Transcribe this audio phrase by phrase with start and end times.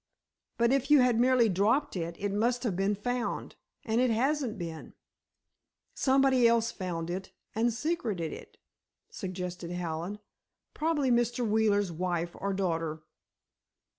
[0.57, 3.55] "But if you had merely dropped it, it must have been found.
[3.85, 4.95] And it hasn't been."
[5.93, 8.57] "Somebody else found it and secreted it,"
[9.11, 10.17] suggested Hallen.
[10.73, 11.47] "Probably Mr.
[11.47, 13.03] Wheeler's wife or daughter."